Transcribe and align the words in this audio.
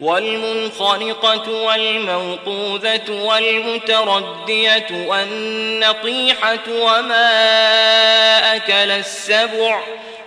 والمنخنقة 0.00 1.50
والموقوذة 1.50 3.10
والمتردية 3.10 4.86
والنطيحة 5.08 6.58
وما 6.68 7.26
أكل 8.56 8.90
السبع 8.90 9.80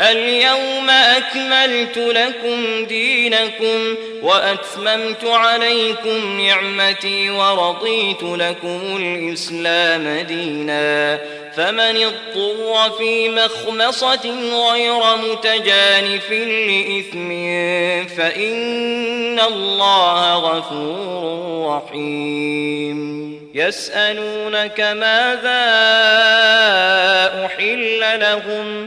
اليوم 0.00 0.90
أكملت 0.90 1.98
لكم 1.98 2.84
دينكم 2.84 3.94
وأتممت 4.22 5.24
عليكم 5.24 6.40
نعمتي 6.40 7.30
ورضيت 7.30 8.22
لكم 8.22 8.96
الإسلام 8.96 10.26
دينا. 10.28 11.18
فمن 11.56 11.96
اضطر 11.96 12.90
في 12.98 13.28
مخمصة 13.28 14.34
غير 14.70 15.16
متجانف 15.16 16.30
لإثم 16.30 17.28
فإن 18.16 19.40
الله 19.40 20.34
غفور 20.34 21.76
رحيم. 21.76 23.32
يسألونك 23.54 24.80
ماذا 24.80 25.62
أحل 27.46 28.20
لهم؟ 28.20 28.86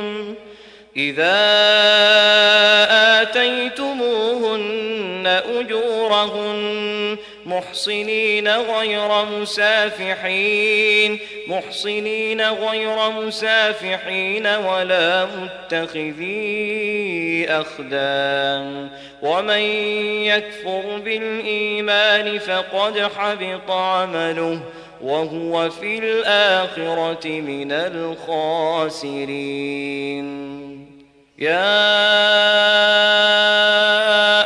إذا 0.97 1.41
آتيتموهن 3.21 4.61
أجورهن 5.59 7.17
محصنين 7.45 8.47
غير 8.47 9.25
مسافحين 9.25 11.19
محصنين 11.47 12.41
غير 12.41 13.09
مسافحين 13.09 14.47
ولا 14.47 15.27
متخذي 15.71 17.45
أخدان. 17.49 18.89
ومن 19.21 19.61
يكفر 20.25 20.97
بالإيمان 21.05 22.39
فقد 22.39 23.09
حبط 23.17 23.71
عمله. 23.71 24.59
وهو 25.03 25.69
في 25.69 25.97
الآخرة 25.97 27.27
من 27.27 27.71
الخاسرين. 27.71 29.41
يا 31.39 31.81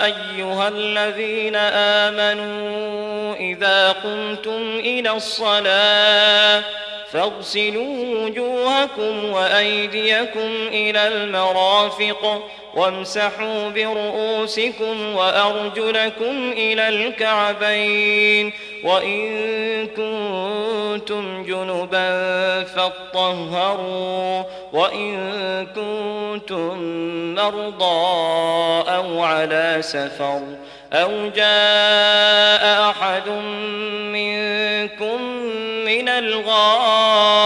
أيها 0.06 0.68
الذين 0.68 1.56
آمنوا 1.56 3.36
إذا 3.36 3.92
قمتم 3.92 4.80
إلى 4.80 5.12
الصلاة 5.12 6.64
فاغسلوا 7.12 8.26
وجوهكم 8.26 9.26
وأيديكم 9.26 10.52
إلى 10.68 11.08
المرافق 11.08 12.50
وامسحوا 12.76 13.70
برؤوسكم 13.70 15.16
وأرجلكم 15.16 16.52
إلى 16.52 16.90
الكعبين 16.90 18.54
وإن 18.86 19.88
كنتم 19.88 21.44
جنبا 21.44 22.64
فاطهروا 22.64 24.44
وإن 24.74 25.18
كنتم 25.76 26.78
مرضى 27.36 28.90
أو 28.90 29.24
على 29.24 29.78
سفر 29.82 30.42
أو 30.94 31.30
جاء 31.36 32.90
أحد 32.90 33.30
منكم 34.14 35.22
من 35.86 36.10
الغائط 36.10 37.46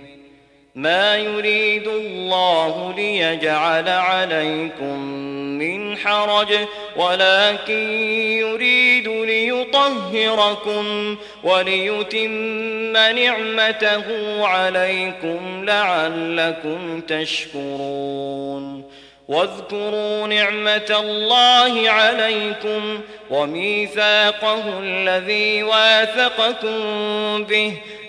ما 0.75 1.17
يريد 1.17 1.87
الله 1.87 2.93
ليجعل 2.95 3.89
عليكم 3.89 4.99
من 5.57 5.97
حرج 5.97 6.47
ولكن 6.95 7.89
يريد 8.39 9.07
ليطهركم 9.07 10.85
وليتم 11.43 12.91
نعمته 12.93 14.05
عليكم 14.47 15.65
لعلكم 15.65 17.01
تشكرون. 17.01 18.83
واذكروا 19.27 20.27
نعمة 20.27 20.95
الله 20.99 21.89
عليكم 21.89 22.99
وميثاقه 23.29 24.79
الذي 24.79 25.63
واثقكم 25.63 26.79
به 27.43 27.73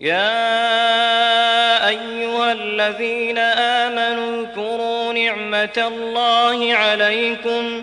يا 0.00 1.88
أيها 1.88 2.52
الذين 2.52 3.38
آمنوا 3.38 4.40
اذكروا 4.42 5.12
نعمة 5.12 5.74
الله 5.76 6.74
عليكم 6.74 7.82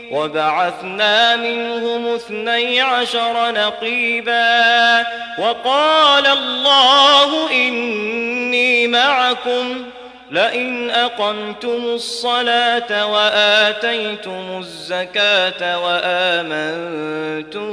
وبعثنا 0.11 1.35
منهم 1.35 2.07
اثني 2.07 2.81
عشر 2.81 3.51
نقيبا 3.51 5.05
وقال 5.39 6.27
الله 6.27 7.51
إني 7.51 8.87
معكم 8.87 9.85
لئن 10.31 10.89
أقمتم 10.89 11.83
الصلاة 11.83 13.11
وآتيتم 13.11 14.59
الزكاة 14.59 15.79
وآمنتم 15.83 17.71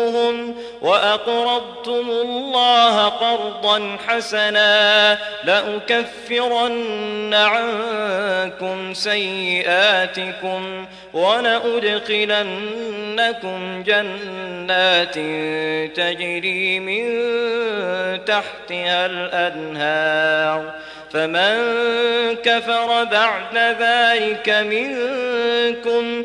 وأقرضتم 0.82 2.10
الله 2.10 3.08
قرضا 3.08 3.96
حسنا 4.08 5.18
لأكفرن 5.44 7.34
عنكم 7.34 8.94
سيئاتكم 8.94 10.86
ولأدخلنكم 11.12 12.62
جنات 13.82 15.14
تجري 15.96 16.80
من 16.80 17.04
تحتها 18.24 19.06
الأنهار 19.06 20.72
فمن 21.12 21.56
كفر 22.34 23.04
بعد 23.04 23.56
ذلك 23.56 24.48
منكم 24.48 26.24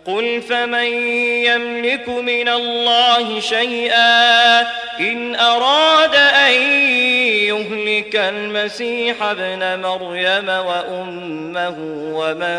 قل 0.05 0.41
فمن 0.41 0.85
يملك 1.45 2.09
من 2.09 2.49
الله 2.49 3.39
شيئا 3.39 4.61
إن 4.99 5.35
أراد 5.35 6.15
أن 6.15 6.53
يهلك 7.51 7.80
المسيح 8.15 9.23
ابن 9.23 9.79
مريم 9.79 10.49
وأمه 10.49 11.75
ومن 12.15 12.57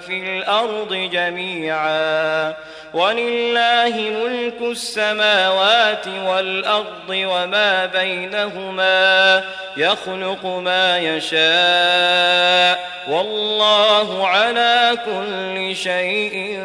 في 0.00 0.08
الأرض 0.08 0.94
جميعا. 1.12 2.54
ولله 2.94 3.94
ملك 4.24 4.70
السماوات 4.70 6.06
والأرض 6.26 7.10
وما 7.10 7.86
بينهما. 7.86 9.42
يخلق 9.76 10.46
ما 10.46 10.98
يشاء. 10.98 12.88
والله 13.10 14.28
على 14.28 14.96
كل 15.06 15.76
شيء 15.76 16.60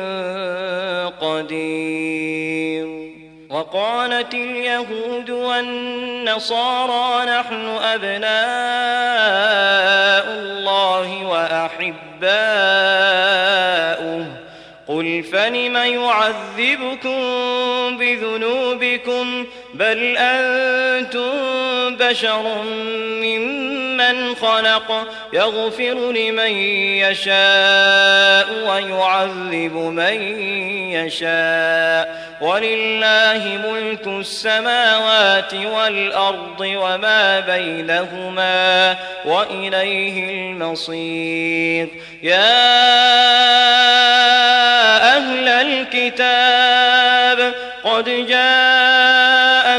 قدير. 1.22 3.03
وقالت 3.54 4.34
اليهود 4.34 5.30
والنصارى 5.30 7.26
نحن 7.26 7.68
أبناء 7.68 8.34
الله 10.28 11.26
وأحباؤه. 11.26 12.24
قل 14.88 15.24
فلم 15.24 15.76
يعذبكم 15.76 17.18
بذنوبكم؟ 17.98 19.46
بل 19.74 20.18
أنتم 20.18 21.32
بشر 21.96 22.64
ممن 23.24 23.93
خلق 24.42 25.08
يغفر 25.34 26.12
لمن 26.12 26.52
يشاء 26.98 28.48
ويعذب 28.68 29.74
من 29.74 30.22
يشاء. 30.92 32.24
ولله 32.42 33.60
ملك 33.72 34.08
السماوات 34.08 35.54
والأرض 35.54 36.60
وما 36.60 37.40
بينهما 37.40 38.96
وإليه 39.26 40.30
المصير. 40.30 41.88
يا 42.24 42.74
أهل 45.18 45.48
الكتاب 45.48 47.54
قد 47.84 48.10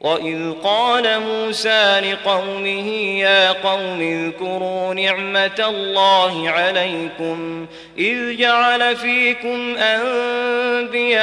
وإذ 0.00 0.52
قال 0.64 1.20
موسى 1.20 2.00
لقومه 2.00 2.88
يا 3.18 3.52
قوم 3.52 4.00
اذكروا 4.00 4.94
نعمة 4.94 5.64
الله 5.68 6.50
عليكم 6.50 7.66
إذ 7.98 8.36
جعل 8.36 8.96
فيكم 8.96 9.76
أنبياء 9.76 11.20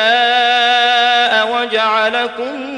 وجعلكم 1.51 2.77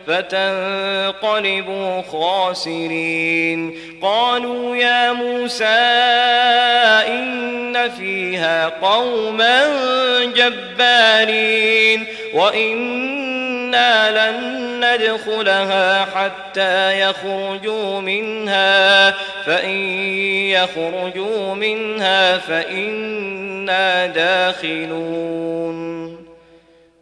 فتنقلبوا 0.07 2.01
خاسرين. 2.01 3.77
قالوا 4.01 4.75
يا 4.75 5.11
موسى 5.11 5.65
إن 7.07 7.89
فيها 7.89 8.69
قوما 8.69 9.63
جبارين 10.35 12.05
وإنا 12.33 14.11
لن 14.11 14.61
ندخلها 14.85 16.05
حتى 16.05 17.01
يخرجوا 17.01 18.01
منها 18.01 19.11
فإن 19.45 19.79
يخرجوا 20.49 21.55
منها 21.55 22.37
فإنا 22.37 24.05
داخلون. 24.07 26.00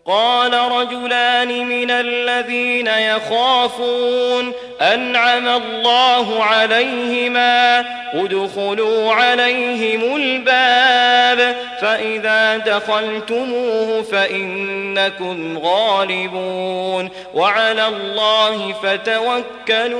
قال 0.09 0.53
رجلان 0.53 1.65
من 1.67 1.91
الذين 1.91 2.87
يخافون 2.87 4.53
أنعم 4.81 5.47
الله 5.47 6.43
عليهما 6.43 7.85
ادخلوا 8.13 9.13
عليهم 9.13 10.15
الباب 10.15 11.55
فإذا 11.81 12.57
دخلتموه 12.57 14.01
فإنكم 14.01 15.57
غالبون 15.57 17.09
وعلى 17.33 17.87
الله 17.87 18.73
فتوكلوا 18.73 19.99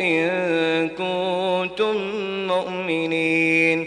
إن 0.00 0.88
كنتم 0.88 1.96
مؤمنين 2.46 3.86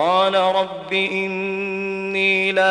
قال 0.00 0.34
رب 0.34 0.92
إني 0.92 2.52
لا 2.52 2.64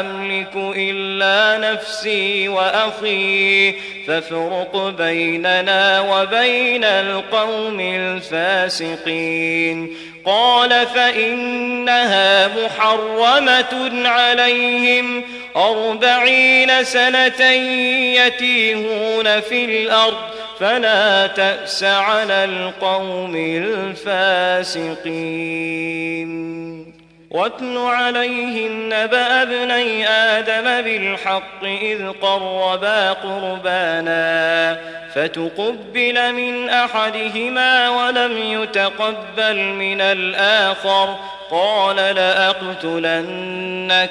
أملك 0.00 0.56
إلا 0.56 1.70
نفسي 1.72 2.48
وأخي 2.48 3.72
فافرق 4.06 4.94
بيننا 4.98 6.00
وبين 6.00 6.84
القوم 6.84 7.80
الفاسقين. 7.80 9.26
قال 10.24 10.86
فإنها 10.86 12.48
محرمة 12.48 13.90
عليهم 14.08 15.22
أربعين 15.56 16.84
سنة 16.84 17.44
يتيهون 18.14 19.40
في 19.40 19.64
الأرض 19.64 20.45
فلا 20.60 21.26
تأس 21.26 21.84
على 21.84 22.44
القوم 22.44 23.36
الفاسقين. 23.36 24.96
واتل 27.30 27.78
عليهم 27.78 28.86
نبأ 28.86 29.42
ابني 29.42 30.08
آدم 30.08 30.82
بالحق 30.82 31.64
إذ 31.64 32.10
قربا 32.10 33.12
قربانا 33.12 34.78
فتقبل 35.14 36.32
من 36.32 36.68
أحدهما 36.68 37.88
ولم 37.88 38.38
يتقبل 38.38 39.56
من 39.56 40.00
الآخر. 40.00 41.16
قال 41.50 41.96
لأقتلنك 41.96 44.10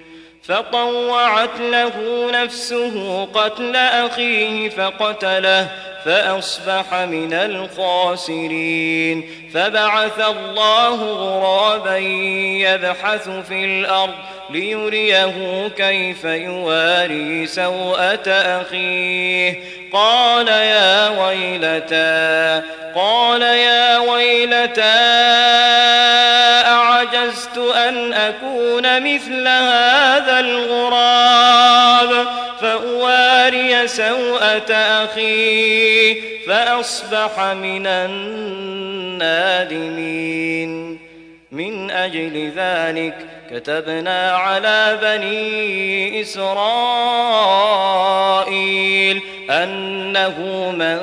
فطوعت 0.47 1.59
له 1.59 2.27
نفسه 2.31 3.25
قتل 3.25 3.75
أخيه 3.75 4.69
فقتله 4.69 5.67
فأصبح 6.05 6.93
من 6.93 7.33
الخاسرين. 7.33 9.29
فبعث 9.53 10.19
الله 10.19 10.95
غرابا 10.95 11.97
يبحث 11.97 13.29
في 13.29 13.65
الأرض 13.65 14.13
ليريه 14.49 15.67
كيف 15.77 16.23
يواري 16.23 17.47
سوءة 17.47 18.29
أخيه. 18.31 19.63
قال 19.93 20.47
يا 20.47 21.09
ويلتى 21.09 22.61
قال 22.95 23.41
يا 23.41 23.97
ويلتى 23.97 24.81
أعجزت 27.41 27.57
أن 27.57 28.13
أكون 28.13 29.13
مثل 29.13 29.47
هذا 29.47 30.39
الغراب 30.39 32.27
فأواري 32.61 33.87
سوءة 33.87 34.73
أخي 34.73 36.21
فأصبح 36.47 37.39
من 37.39 37.87
النادمين 37.87 39.41
من 41.51 41.91
أجل 41.91 42.51
ذلك 42.55 43.15
كتبنا 43.51 44.31
على 44.31 44.99
بني 45.01 46.21
إسرائيل 46.21 46.61
أنه 49.49 50.71
من 50.71 50.99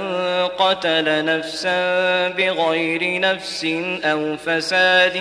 قتل 0.59 1.25
نفسا 1.25 2.29
بغير 2.29 3.21
نفس 3.21 3.65
أو 4.05 4.37
فساد 4.37 5.13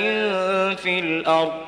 في 0.78 1.00
الأرض 1.00 1.68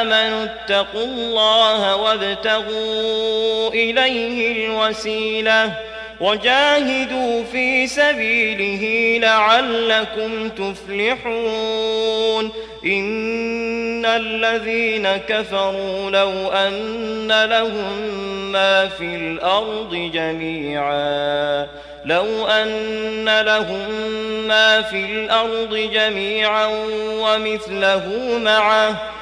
آمنوا 0.00 0.44
اتقوا 0.44 1.04
الله 1.04 1.96
وابتغوا 1.96 3.68
إليه 3.68 4.66
الوسيلة 4.66 5.72
وجاهدوا 6.20 7.44
في 7.44 7.86
سبيله 7.86 9.18
لعلكم 9.26 10.48
تفلحون 10.48 12.50
إن 12.84 14.06
الذين 14.06 15.16
كفروا 15.16 16.10
لو 16.10 16.48
أن 16.48 17.44
لهم 17.44 18.00
ما 18.52 18.88
في 18.88 19.04
الأرض 19.04 20.10
جميعا 20.14 21.66
لو 22.04 22.46
أن 22.46 23.40
لهم 23.40 23.90
ما 24.48 24.82
في 24.82 25.04
الأرض 25.04 25.90
جميعا 25.92 26.66
ومثله 27.20 28.38
معه 28.38 29.02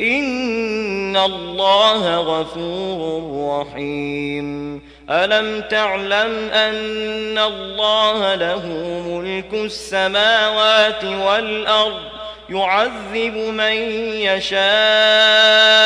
إن 0.00 1.16
الله 1.16 2.16
غفور 2.16 3.60
رحيم. 3.60 4.82
ألم 5.10 5.60
تعلم 5.60 6.48
أن 6.52 7.38
الله 7.38 8.34
له 8.34 8.66
ملك 9.06 9.54
السماوات 9.54 11.04
والأرض 11.04 12.00
يعذب 12.50 13.36
من 13.36 13.72
يشاء 14.12 15.85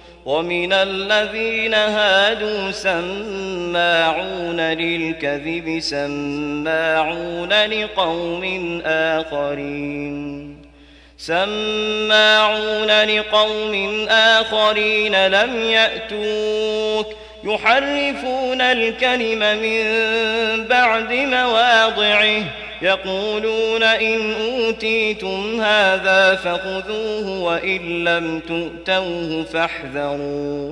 ومن 0.25 0.73
الذين 0.73 1.73
هادوا 1.73 2.71
سماعون 2.71 4.59
للكذب 4.61 5.79
سماعون 5.79 7.53
لقوم 7.53 8.81
آخرين. 8.85 10.57
سماعون 11.17 13.03
لقوم 13.03 14.07
آخرين 14.09 15.27
لم 15.27 15.61
يأتوك. 15.61 17.07
يحرفون 17.43 18.61
الكلم 18.61 19.39
من 19.39 20.67
بعد 20.67 21.13
مواضعه 21.13 22.43
يقولون 22.81 23.83
إن 23.83 24.33
أوتيتم 24.33 25.61
هذا 25.61 26.35
فخذوه 26.35 27.41
وإن 27.41 28.03
لم 28.03 28.39
تؤتوه 28.39 29.43
فاحذروا. 29.43 30.71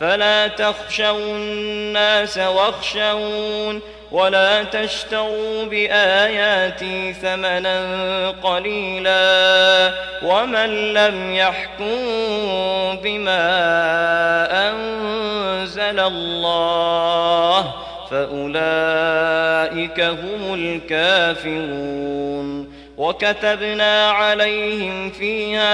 فلا 0.00 0.46
تخشوا 0.48 1.36
الناس 1.36 2.38
واخشون 2.38 3.80
ولا 4.12 4.62
تشتروا 4.62 5.64
بآياتي 5.64 7.12
ثمنا 7.12 8.30
قليلا 8.30 9.90
ومن 10.22 10.92
لم 10.94 11.34
يحكم 11.34 11.96
بما 13.02 13.50
أنزل 14.70 16.00
الله 16.00 17.72
فأولئك 18.10 20.00
هم 20.00 20.54
الكافرون 20.94 22.04
وكتبنا 22.98 24.10
عليهم 24.10 25.10
فيها 25.10 25.64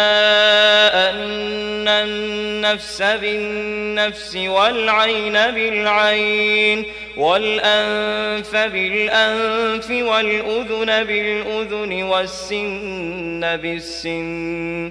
أن 1.10 1.88
النفس 1.88 3.02
بالنفس 3.02 4.36
والعين 4.36 5.32
بالعين 5.32 6.84
والأنف 7.16 8.56
بالأنف 8.56 9.90
والأذن 9.90 11.04
بالأذن 11.04 12.02
والسن 12.02 13.56
بالسن 13.56 14.90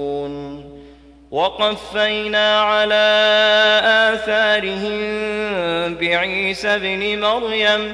وقفينا 1.41 2.61
على 2.61 3.05
آثارهم 4.13 4.95
بعيسى 5.95 6.67
ابن 6.67 7.19
مريم 7.19 7.93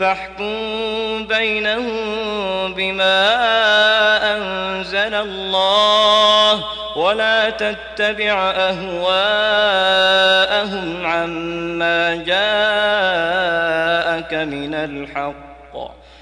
فاحكم 0.00 1.26
بينهم 1.26 2.74
بما 2.74 3.36
أنزل 4.36 5.14
الله 5.14 6.64
ولا 6.96 7.50
تتبع 7.50 8.50
أهواءهم 8.50 9.46
عما 11.06 12.14
جاءك 12.14 12.34
من 14.34 14.74
الحق. 14.74 15.49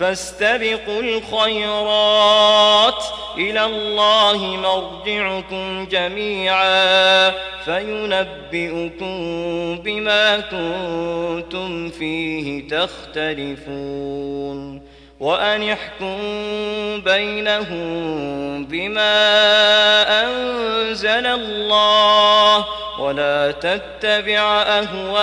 فاستبقوا 0.00 1.02
الخيرات 1.02 3.04
إلى 3.36 3.64
الله 3.64 4.46
مرجعكم 4.46 5.86
جميعا 5.86 7.30
فينبئكم 7.64 9.16
بما 9.84 10.40
كنتم 10.40 11.90
فيه 11.90 12.68
تختلفون 12.68 14.10
وأن 15.20 15.62
يحكم 15.62 16.16
بينهم 17.04 18.64
بما 18.64 19.12
أنزل 20.24 21.26
الله 21.26 22.66
ولا 23.00 23.50
تتبع 23.52 24.62
أهواءهم 24.62 25.20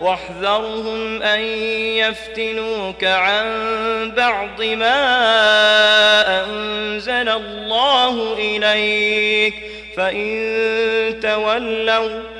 واحذرهم 0.00 1.22
أن 1.22 1.40
يفتنوك 1.98 3.04
عن 3.04 3.44
بعض 4.16 4.62
ما 4.62 5.00
أنزل 6.44 7.28
الله 7.28 8.34
إليك 8.38 9.54
فإن 9.96 11.20
تولوا 11.22 12.39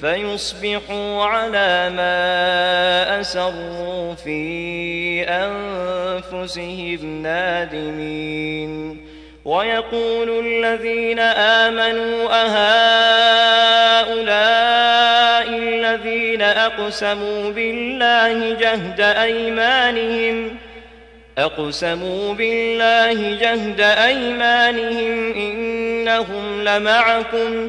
فيصبحوا 0.00 1.24
على 1.24 1.90
ما 1.96 3.20
أسروا 3.20 4.14
في 4.14 5.22
أنفسهم 5.28 7.22
نادمين. 7.22 9.00
ويقول 9.44 10.46
الذين 10.46 11.18
آمنوا 11.18 12.28
أهؤلاء 12.44 14.20
الذين 15.58 16.42
أقسموا 16.42 17.50
بالله 17.50 18.54
جهد 18.54 19.00
أيمانهم 19.00 20.56
أقسموا 21.38 22.34
بالله 22.34 23.38
جهد 23.40 23.80
أيمانهم 23.80 25.32
إنهم 25.32 26.64
لمعكم 26.64 27.68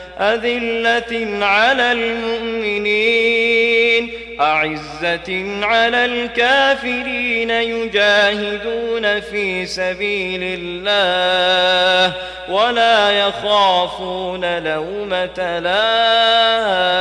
أذلة 0.21 1.45
على 1.45 1.91
المؤمنين 1.91 3.31
أعزة 4.39 5.45
على 5.65 6.05
الكافرين 6.05 7.49
يجاهدون 7.49 9.19
في 9.19 9.65
سبيل 9.65 10.39
الله 10.43 12.13
ولا 12.49 13.11
يخافون 13.11 14.63
لومة 14.63 15.59
لائم. 15.59 16.91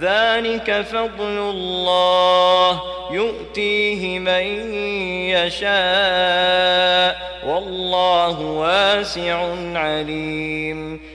ذلك 0.00 0.86
فضل 0.92 1.38
الله 1.38 2.82
يؤتيه 3.10 4.18
من 4.18 4.74
يشاء 5.30 7.16
والله 7.46 8.40
واسع 8.40 9.54
عليم. 9.74 11.00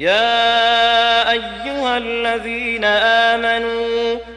يا 0.00 1.30
أيها 1.30 1.98
الذين 1.98 2.84
آمنوا 2.84 4.18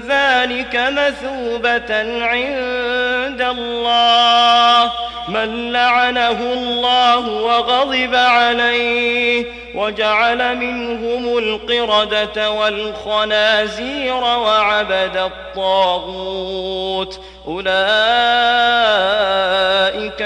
ذلك 0.00 0.76
مثوبة 0.76 2.22
عند 2.24 3.40
الله. 3.40 4.92
من 5.28 5.72
لعنه 5.72 6.52
الله 6.52 7.28
وغضب 7.28 8.14
عليه 8.14 9.44
وجعل 9.74 10.56
منهم 10.56 11.38
القردة 11.38 12.50
والخنازير 12.50 14.14
وعبد 14.14 15.16
الطاغوت. 15.56 17.20
أولئك 17.46 17.66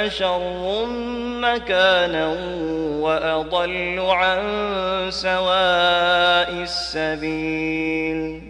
شر 0.09 0.87
مكانا 1.41 2.37
وأضل 3.01 4.07
عن 4.11 4.41
سواء 5.11 6.51
السبيل. 6.63 8.50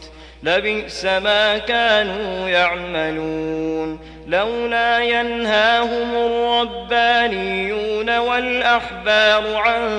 لبئس 0.43 1.05
ما 1.05 1.57
كانوا 1.57 2.49
يعملون 2.49 3.99
لولا 4.27 4.99
ينهاهم 4.99 6.15
الربانيون 6.15 8.17
والأحبار 8.17 9.55
عن 9.55 9.89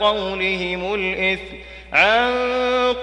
قولهم 0.00 0.94
الإثم 0.94 1.54
عن 1.92 2.32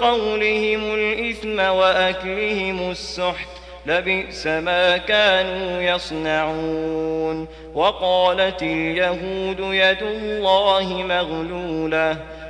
قولهم 0.02 0.94
الإثم 0.94 1.60
وأكلهم 1.60 2.92
السحت 2.92 3.48
لبئس 3.86 4.48
ما 4.48 4.98
كانوا 4.98 5.82
يصنعون. 5.82 7.48
وقالت 7.74 8.64
اليهود 8.64 9.60
يد 9.60 10.02
الله 10.02 11.04
مغلولة 11.04 12.18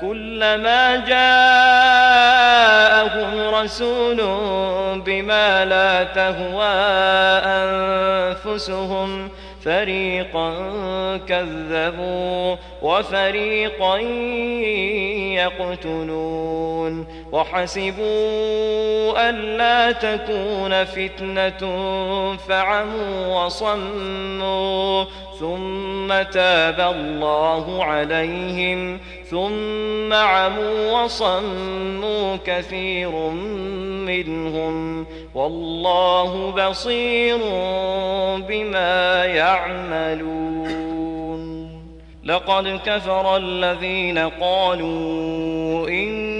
كلما 0.00 0.96
جاءهم 0.96 1.54
رسول 3.54 4.16
بما 5.00 5.64
لا 5.64 6.04
تهوى 6.04 6.74
أنفسهم 7.44 9.28
فريقا 9.64 10.50
كذبوا 11.28 12.56
وفريقا 12.82 13.98
يقتلون 15.36 17.06
وحسبوا 17.32 19.30
ألا 19.30 19.92
تكون 19.92 20.84
فتنة 20.84 21.62
فعموا 22.48 23.44
وصموا 23.44 25.04
ثم 25.40 26.22
تاب 26.22 26.94
الله 26.96 27.84
عليهم 27.84 28.98
ثم 29.30 30.12
عموا 30.12 31.02
وصموا 31.02 32.36
كثير 32.46 33.10
منهم. 34.06 35.06
والله 35.34 36.50
بصير 36.50 37.38
بما 38.48 39.24
يعملون. 39.24 40.60
لقد 42.24 42.80
كفر 42.86 43.36
الذين 43.36 44.18
قالوا 44.18 45.88
إن 45.88 46.39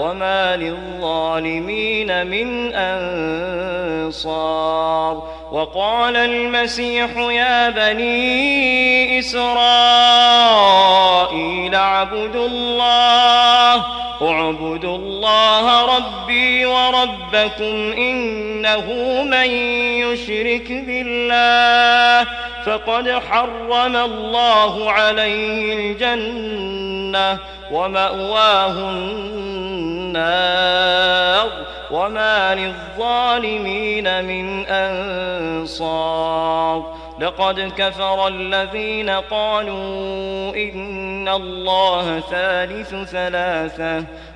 وما 0.00 0.56
للظالمين 0.56 2.26
من 2.26 2.74
أنصار 4.04 5.22
وقال 5.52 6.16
المسيح 6.16 7.16
يا 7.16 7.70
بني 7.70 9.18
إسرائيل 9.18 9.50
اعبدوا 11.74 12.46
الله 12.46 13.84
اعبدوا 14.22 14.96
الله 14.96 15.96
ربي 15.96 16.66
وربكم 16.66 17.92
إنه 17.92 18.86
من 19.24 19.50
يشرك 20.00 20.72
بالله 20.72 22.26
فقد 22.64 23.08
حرم 23.08 23.96
الله 23.96 24.90
عليه 24.90 25.92
الجنة 25.92 27.38
ومأواه 27.72 28.90
النار 30.10 31.50
وما 31.90 32.54
للظالمين 32.54 34.24
من 34.24 34.66
أنصار. 34.66 36.30
لقد 37.20 37.72
كفر 37.78 38.28
الذين 38.28 39.10
قالوا 39.10 40.54
إن 40.56 41.28
الله 41.28 42.20
ثالث 42.20 42.94
ثلاثة. 42.94 44.04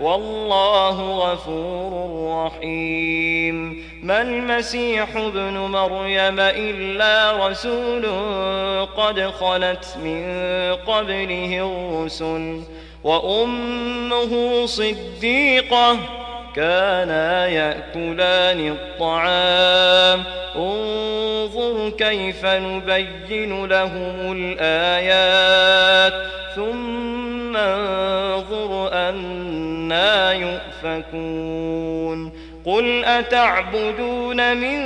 والله 0.00 1.00
غفور 1.00 1.92
رحيم. 2.46 3.82
ما 4.02 4.22
المسيح 4.22 5.16
ابن 5.16 5.52
مريم 5.52 6.40
إلا 6.40 7.46
رسول 7.48 8.06
قد 8.96 9.20
خلت 9.20 9.96
من 10.04 10.24
قبله 10.86 11.52
الرسل 11.66 12.62
وأمه 13.04 14.66
صديقة 14.66 15.96
كانا 16.56 17.46
يأكلان 17.46 18.68
الطعام. 18.68 20.24
انظر 20.56 21.90
كيف 21.90 22.44
نبين 22.44 23.66
لهم 23.66 24.32
الآيات. 24.32 26.12
ثم 26.56 27.15
انظر 27.56 28.92
أنا 28.92 30.32
يؤفكون. 30.32 32.32
قل 32.66 33.04
أتعبدون 33.04 34.56
من 34.56 34.78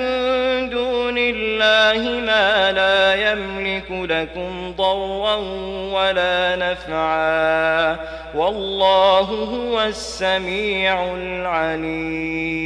دون 0.70 1.18
الله 1.18 2.20
ما 2.20 2.72
لا 2.72 3.32
يملك 3.32 3.90
لكم 3.90 4.74
ضرا 4.76 5.36
ولا 5.92 6.56
نفعا. 6.56 7.96
والله 8.34 9.20
هو 9.20 9.82
السميع 9.82 11.14
العليم. 11.14 12.60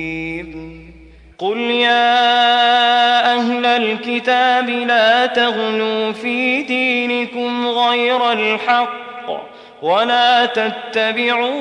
قل 1.39 1.59
يا 1.59 3.37
أهل 3.37 3.67
الكتاب 3.67 4.69
لا 4.69 5.27
تغلوا 5.27 6.13
في 6.13 6.63
دينكم 6.63 7.69
غير 7.69 8.33
الحق. 8.33 9.54
ولا 9.85 10.47
تتبعوا 10.47 11.53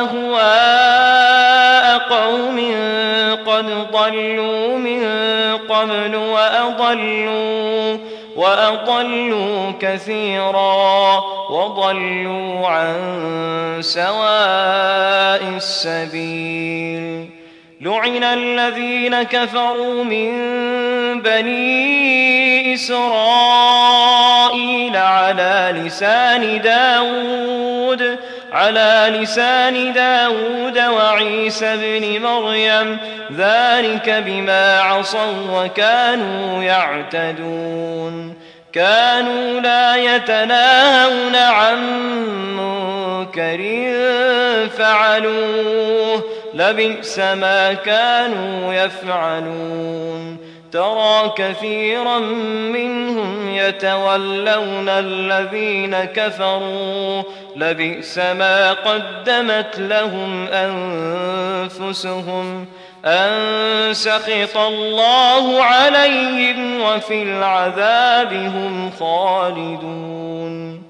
أهواء 0.00 1.98
قوم 1.98 2.58
قد 3.46 3.66
ضلوا 3.92 4.76
من 4.76 5.06
قبل 5.68 6.16
وأضلوا 6.16 7.98
وأضلوا 8.36 9.72
كثيرا 9.80 11.24
وضلوا 11.50 12.66
عن 12.66 12.96
سواء 13.80 15.42
السبيل. 15.56 17.39
لعن 17.80 18.24
الذين 18.24 19.22
كفروا 19.22 20.04
من 20.04 20.30
بني 21.22 22.74
إسرائيل 22.74 22.96
على 24.96 25.74
لسان 25.84 26.60
داود 26.60 28.18
على 28.52 29.18
لسان 29.20 29.92
داود 29.92 30.78
وعيسى 30.78 31.76
بن 31.76 32.22
مريم. 32.22 32.98
ذلك 33.36 34.10
بما 34.26 34.80
عصوا 34.80 35.64
وكانوا 35.64 36.62
يعتدون. 36.62 38.34
كانوا 38.72 39.60
لا 39.60 39.96
يتناهون 39.96 41.36
عن 41.36 41.78
منكر 42.56 43.60
فعلوه 44.78 46.24
لبئس 46.54 47.18
ما 47.18 47.72
كانوا 47.72 48.74
يفعلون. 48.74 50.49
ترى 50.72 51.32
كثيرا 51.36 52.18
منهم 52.72 53.48
يتولون 53.48 54.88
الذين 54.88 56.04
كفروا 56.04 57.22
لبئس 57.56 58.18
ما 58.18 58.72
قدمت 58.72 59.78
لهم 59.78 60.46
أنفسهم. 61.72 62.66
أن 63.04 63.94
سخط 63.94 64.56
الله 64.56 65.62
عليهم 65.62 66.80
وفي 66.80 67.22
العذاب 67.22 68.32
هم 68.32 68.90
خالدون. 69.00 70.89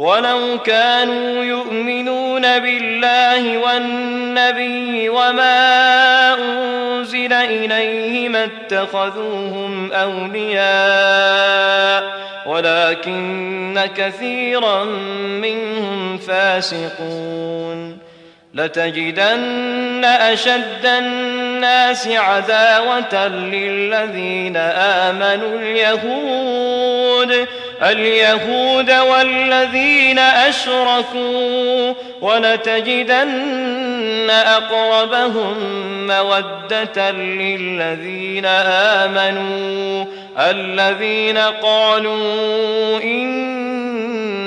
ولو 0.00 0.58
كانوا 0.64 1.44
يؤمنون 1.44 2.42
بالله 2.58 3.58
والنبي 3.58 5.08
وما 5.08 6.34
أنزل 6.34 7.32
إليه 7.32 8.28
ما 8.28 8.44
اتخذوهم 8.44 9.92
أولياء 9.92 10.60
ولكن 12.46 13.80
كثيرا 13.96 14.84
منهم 15.42 16.18
فاسقون. 16.18 17.98
لتجدن 18.54 20.04
أشد 20.04 20.86
الناس 20.86 22.08
عداوة 22.08 23.28
للذين 23.28 24.56
آمنوا 24.56 25.58
اليهود. 25.58 27.46
اليهود 27.82 28.90
والذين 28.90 30.18
أشركوا 30.18 31.94
ولتجدن 32.20 33.70
أقربهم 34.30 35.56
مودة 36.06 37.10
للذين 37.10 38.46
آمنوا 39.06 40.04
الذين 40.38 41.38
قالوا 41.38 42.98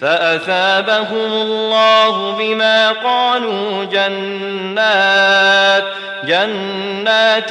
فأثابهم 0.00 1.32
الله 1.32 2.36
بما 2.38 2.92
قالوا 2.92 3.84
جنات 3.84 5.84
جنات 6.24 7.50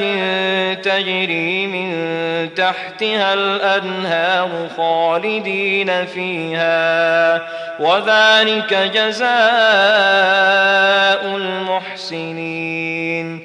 تجري 0.85 1.67
من 1.67 1.95
تحتها 2.55 3.33
الأنهار 3.33 4.49
خالدين 4.77 6.05
فيها 6.05 7.41
وذلك 7.79 8.73
جزاء 8.73 9.25
المحسنين. 12.05 13.44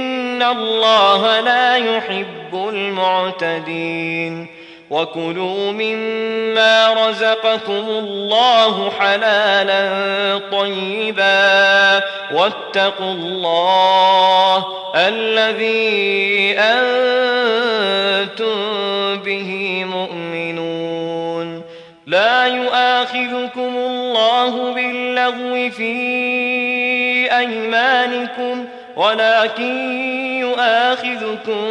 الله 0.41 1.39
لا 1.39 1.75
يحب 1.75 2.53
المعتدين 2.69 4.47
وكلوا 4.91 5.71
مما 5.71 6.93
رزقكم 6.93 7.85
الله 7.89 8.91
حلالا 8.99 9.89
طيبا 10.51 12.03
واتقوا 12.33 13.11
الله 13.11 14.65
الذي 14.95 16.55
أنتم 16.59 18.55
به 19.25 19.83
مؤمنون 19.85 21.61
لا 22.07 22.45
يؤاخذكم 22.45 23.77
الله 23.77 24.73
باللغو 24.73 25.69
في 25.69 25.91
أيمانكم 27.37 28.65
ولكن 29.01 29.91
يؤاخذكم 30.39 31.61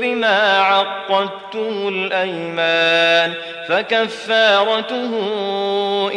بما 0.00 0.60
عقدتم 0.60 1.88
الأيمان 1.88 3.32
فكفارته 3.68 5.10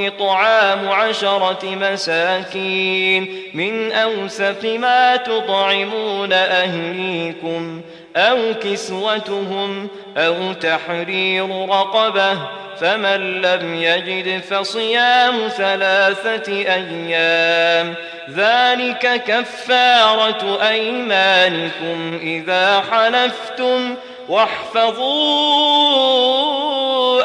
إطعام 0.07 0.89
عشرة 0.89 1.65
مساكين 1.65 3.41
من 3.53 3.91
أوسط 3.91 4.65
ما 4.65 5.15
تطعمون 5.15 6.33
أهليكم 6.33 7.81
أو 8.15 8.37
كسوتهم 8.63 9.87
أو 10.17 10.53
تحرير 10.53 11.69
رقبة 11.69 12.37
فمن 12.79 13.41
لم 13.41 13.75
يجد 13.75 14.41
فصيام 14.41 15.47
ثلاثة 15.47 16.51
أيام 16.53 17.93
ذلك 18.29 19.23
كفارة 19.27 20.67
أيمانكم 20.69 22.19
إذا 22.21 22.83
حلفتم 22.91 23.95
واحفظوا 24.29 24.97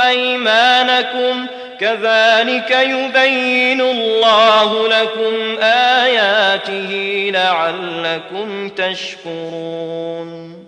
أيمانكم 0.09 1.47
كذلك 1.81 2.71
يبين 2.71 3.81
الله 3.81 4.89
لكم 4.89 5.63
آياته 5.63 7.31
لعلكم 7.35 8.69
تشكرون 8.69 10.62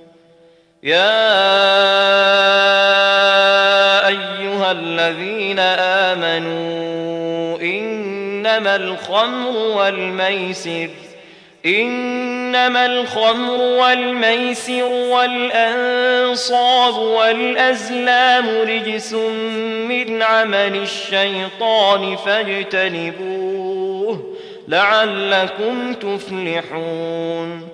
يا 0.85 0.99
أيها 4.09 4.73
الذين 4.73 5.59
آمنوا 6.19 7.59
إنما 7.61 8.77
الخمر 8.77 9.57
والميسر 9.57 10.89
إنما 11.67 12.87
الخمر 12.87 13.61
والميسر 13.61 14.85
والأنصاب 14.85 16.95
والأزلام 16.97 18.49
رجس 18.49 19.13
من 19.89 20.23
عمل 20.23 20.77
الشيطان 20.77 22.17
فاجتنبوه 22.17 23.55
لعلكم 24.69 25.95
تفلحون. 25.95 27.74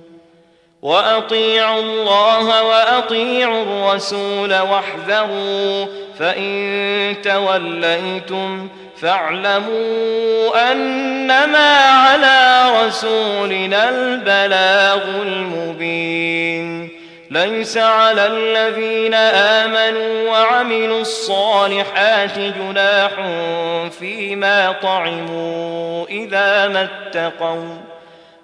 وأطيعوا 0.81 1.79
الله 1.79 2.63
وأطيعوا 2.63 3.63
الرسول 3.63 4.53
واحذروا 4.53 5.85
فإن 6.19 7.15
توليتم 7.23 8.69
فاعلموا 9.01 10.71
أنما 10.71 11.77
على 11.77 12.63
رسولنا 12.85 13.89
البلاغ 13.89 15.03
المبين. 15.21 16.89
ليس 17.31 17.77
على 17.77 18.25
الذين 18.25 19.13
آمنوا 19.13 20.29
وعملوا 20.29 21.01
الصالحات 21.01 22.39
جناح 22.39 23.11
فيما 23.99 24.71
طعموا 24.71 26.05
إذا 26.07 26.67
ما 26.67 26.83
اتقوا. 26.83 27.77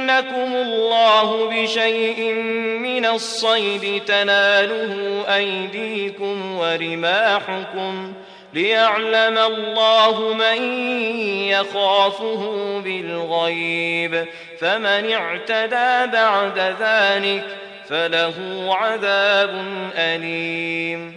ليبلونكم 0.00 0.54
الله 0.54 1.50
بشيء 1.50 2.32
من 2.82 3.06
الصيد 3.06 4.04
تناله 4.04 5.24
أيديكم 5.36 6.58
ورماحكم 6.58 8.12
ليعلم 8.54 9.38
الله 9.38 10.34
من 10.34 10.62
يخافه 11.48 12.80
بالغيب 12.84 14.26
فمن 14.60 15.12
اعتدى 15.12 16.12
بعد 16.12 16.58
ذلك 16.80 17.44
فله 17.88 18.34
عذاب 18.68 19.64
أليم 19.96 21.16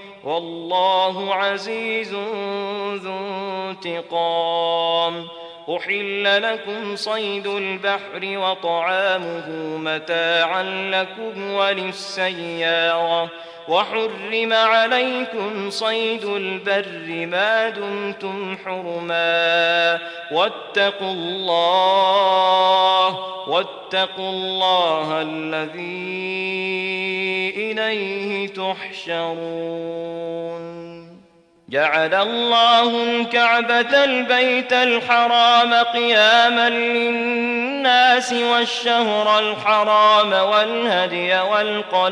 والله 0.23 1.35
عزيز 1.35 2.13
ذو 2.95 3.17
انتقام. 3.69 5.27
أحل 5.77 6.41
لكم 6.41 6.95
صيد 6.95 7.47
البحر 7.47 8.19
وطعامه 8.23 9.49
متاعا 9.77 10.63
لكم 10.91 11.53
وللسيارة. 11.53 13.29
وحرم 13.67 14.53
عليكم 14.53 15.69
صيد 15.69 16.25
البر 16.25 17.25
ما 17.25 17.69
دمتم 17.69 18.57
حرما. 18.65 19.80
واتقوا 20.31 21.13
الله 21.13 23.07
واتقوا 23.47 24.29
الله 24.29 25.21
الذي 25.21 26.51
إليه 27.57 28.47
تحشرون. 28.47 30.11
جعل 31.71 32.13
الله 32.13 33.03
الكعبة 33.03 34.03
البيت 34.03 34.73
الحرام 34.73 35.73
قياما 35.73 36.69
للناس 36.69 38.33
والشهر 38.33 39.39
الحرام 39.39 40.33
والهدي 40.33 41.39
والقلائد 41.39 42.11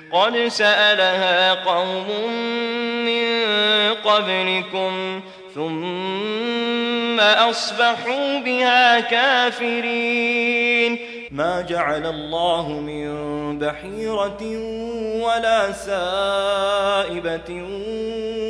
قد 0.11 0.47
سألها 0.47 1.53
قوم 1.53 2.07
من 3.05 3.45
قبلكم 3.93 5.21
ثم 5.55 7.19
أصبحوا 7.19 8.39
بها 8.39 8.99
كافرين 8.99 10.99
ما 11.31 11.61
جعل 11.61 12.05
الله 12.05 12.69
من 12.69 13.11
بحيرة 13.59 14.41
ولا 15.23 15.71
سائبة 15.71 17.63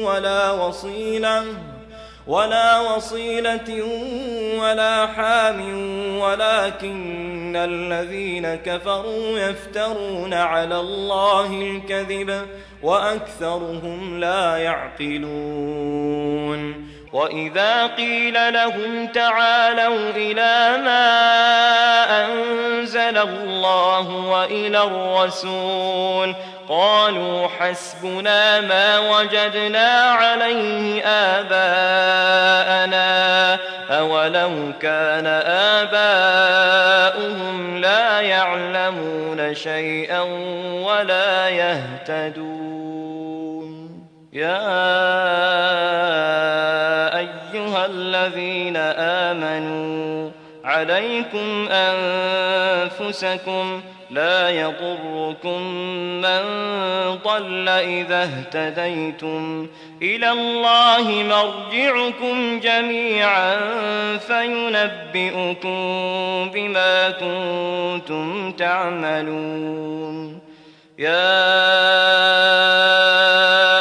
ولا 0.03 0.51
وصيلة 0.51 1.43
ولا 2.31 2.79
وصيلة 2.79 3.83
ولا 4.59 5.07
حام 5.07 5.59
ولكن 6.19 7.55
الذين 7.55 8.55
كفروا 8.55 9.39
يفترون 9.39 10.33
على 10.33 10.79
الله 10.79 11.45
الكذب 11.45 12.47
وأكثرهم 12.83 14.19
لا 14.19 14.57
يعقلون. 14.57 16.11
وإذا 17.13 17.87
قيل 17.87 18.53
لهم 18.53 19.07
تعالوا 19.07 20.09
إلى 20.09 20.77
ما 20.83 21.05
أنزل 22.25 23.17
الله 23.17 24.09
وإلى 24.09 24.83
الرسول 24.83 26.35
قالوا 26.71 27.47
حسبنا 27.47 28.61
ما 28.61 28.99
وجدنا 28.99 30.01
عليه 30.01 31.03
آباءنا 31.05 32.79
أولو 33.89 34.71
كان 34.81 35.27
آباؤهم 37.07 37.77
لا 37.77 38.21
يعلمون 38.21 39.55
شيئا 39.55 40.21
ولا 40.83 41.49
يهتدون. 41.49 42.91
يا 44.33 44.67
أيها 47.17 47.85
الذين 47.85 48.77
آمنوا 48.97 50.31
عليكم 50.63 51.69
أنفسكم 52.91 53.81
لا 54.11 54.49
يضركم 54.49 55.61
من 56.21 56.41
ضل 57.25 57.69
إذا 57.69 58.23
اهتديتم. 58.23 59.67
إلى 60.01 60.31
الله 60.31 61.23
مرجعكم 61.23 62.59
جميعا 62.59 63.57
فينبئكم 64.17 65.71
بما 66.53 67.09
كنتم 67.09 68.51
تعملون. 68.51 70.39
يا 70.99 71.49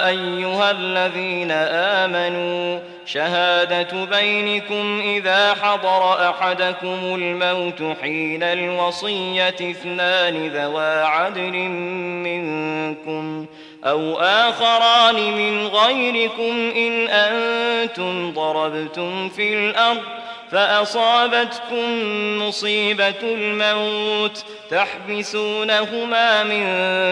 أيها 0.09 0.71
الذين 0.71 1.51
آمنوا 1.51 2.79
شهادة 3.13 4.05
بينكم 4.05 5.01
إذا 5.01 5.55
حضر 5.55 6.31
أحدكم 6.31 6.99
الموت 7.15 7.97
حين 8.03 8.43
الوصية 8.43 9.49
اثنان 9.49 10.49
ذوى 10.49 11.03
عدل 11.03 11.53
منكم 12.25 13.47
أو 13.85 14.19
آخران 14.21 15.15
من 15.15 15.67
غيركم 15.67 16.73
إن 16.77 17.09
أنتم 17.09 18.33
ضربتم 18.33 19.29
في 19.29 19.55
الأرض 19.55 20.03
فأصابتكم 20.53 21.89
مصيبة 22.39 23.23
الموت 23.23 24.45
تحبسونهما 24.71 26.45
من 26.45 26.65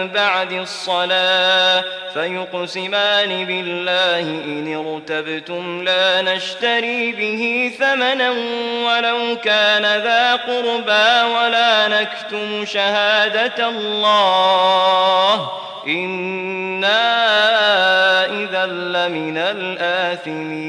بعد 0.08 0.52
الصلاة 0.52 1.84
فيقسمان 2.14 3.44
بالله 3.44 4.20
إن 4.20 4.74
ارتبتم 4.86 5.82
لا 5.82 6.22
نشتري 6.22 7.12
به 7.12 7.72
ثمنا 7.78 8.30
ولو 8.86 9.36
كان 9.44 9.82
ذا 9.82 10.36
قربى 10.36 11.34
ولا 11.34 11.88
نكتم 11.88 12.64
شهادة 12.64 13.68
الله 13.68 15.50
إنا 15.86 17.04
إذا 18.24 18.66
لمن 18.66 19.36
الآثمين 19.36 20.68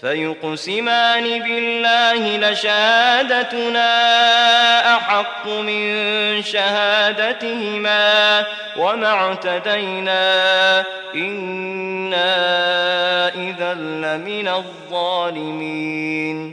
فيقسمان 0.00 1.42
بالله 1.42 2.36
لشهادتنا 2.36 3.86
أحق 4.96 5.48
من 5.48 6.42
شهادتهما 6.42 8.44
وما 8.76 9.06
اعتدينا. 9.06 10.84
إنا 11.14 12.34
إذا 13.28 13.74
لمن 13.74 14.48
الظالمين. 14.48 16.52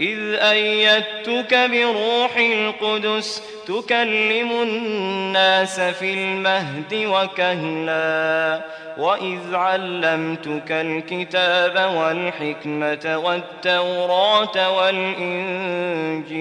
إذ 0.00 0.34
أيدتك 0.34 1.54
بروح 1.54 2.36
القدس 2.36 3.42
تكلم 3.66 4.50
الناس 4.62 5.80
في 5.80 6.14
المهد 6.14 6.94
وكهلا 6.94 8.60
وإذ 8.98 9.54
علمتك 9.54 10.72
الكتاب 10.72 11.94
والحكمة 11.94 13.22
والتوراة 13.24 14.76
والإنجيل 14.76 16.36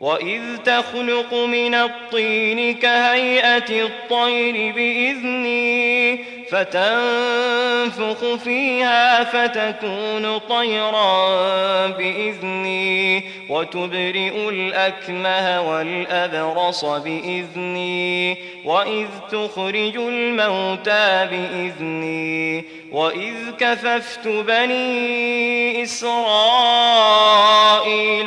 وإذ 0.00 0.56
تخلق 0.64 1.34
من 1.34 1.74
الطين 1.74 2.74
كهيئة 2.74 3.82
الطير 3.86 4.74
بإذني 4.74 6.24
فتنفخ 6.50 8.34
فيها 8.34 9.24
فتكون 9.24 10.38
طيرا 10.38 11.86
بإذني 11.86 13.22
وتبرئ 13.48 14.48
الأكمه 14.48 15.70
والأبرص 15.70 16.84
بإذني 16.84 18.36
وإذ 18.64 19.08
تخرج 19.30 19.96
الموتى 19.96 21.28
بإذني 21.30 22.64
وإذ 22.92 23.50
كففت 23.58 24.28
بني 24.28 25.82
إسرائيل 25.82 27.10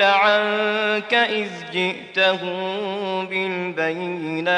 عنك 0.04 1.14
إذ 1.14 1.50
جئتهم 1.74 3.26
بالبينات. 3.26 4.58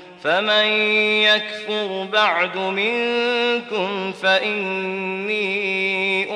فمن 0.23 0.65
يكفر 1.23 2.07
بعد 2.13 2.57
منكم 2.57 4.11
فإني 4.11 5.51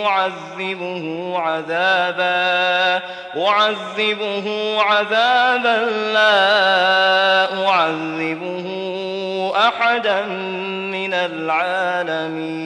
أعذبه 0.05 1.33
عذابا 1.39 3.01
أعذبه 3.37 4.77
عذابا 4.81 5.89
لا 6.13 7.67
أعذبه 7.67 8.65
أحدا 9.55 10.25
من 10.91 11.13
العالمين 11.13 12.65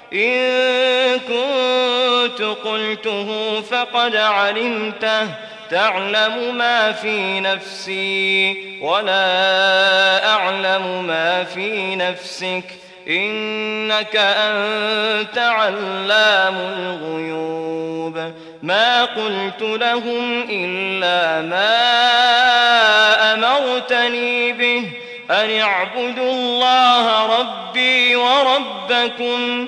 إن 0.13 1.19
كنت 1.19 2.41
قلته 2.41 3.61
فقد 3.61 4.15
علمته. 4.15 5.27
تعلم 5.71 6.55
ما 6.55 6.91
في 6.91 7.39
نفسي 7.39 8.57
ولا 8.81 10.29
أعلم 10.29 11.03
ما 11.07 11.43
في 11.43 11.95
نفسك. 11.95 12.63
إنك 13.07 14.15
أنت 14.15 15.37
علام 15.37 16.55
الغيوب. 16.57 18.33
ما 18.63 19.05
قلت 19.05 19.61
لهم 19.61 20.45
إلا 20.49 21.41
ما 21.41 21.73
أمرتني 23.33 24.51
به. 24.51 24.83
أن 25.31 25.59
اعبدوا 25.59 26.31
الله 26.31 27.39
ربي 27.39 28.15
وربكم 28.15 29.67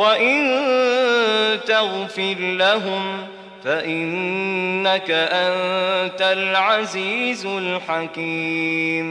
وإن 0.00 0.60
تغفر 1.66 2.36
لهم 2.38 3.26
فإنك 3.64 5.10
أنت 5.10 6.22
العزيز 6.22 7.46
الحكيم 7.46 9.10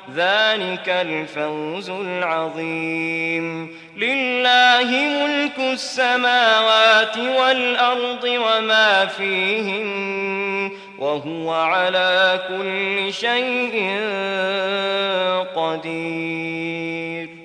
ذلك 0.15 0.89
الفوز 0.89 1.89
العظيم. 1.89 3.75
لله 3.97 4.89
ملك 4.91 5.59
السماوات 5.59 7.17
والأرض 7.17 8.23
وما 8.23 9.05
فيهن 9.05 10.71
وهو 10.99 11.53
على 11.53 12.39
كل 12.49 13.13
شيء 13.13 13.99
قدير. 15.55 17.40